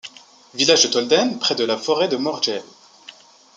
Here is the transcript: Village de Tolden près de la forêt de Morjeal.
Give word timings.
Village 0.55 0.85
de 0.85 0.87
Tolden 0.87 1.37
près 1.37 1.53
de 1.53 1.63
la 1.63 1.77
forêt 1.77 2.07
de 2.07 2.17
Morjeal. 2.17 2.63